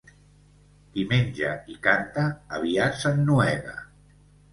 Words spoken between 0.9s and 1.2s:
Qui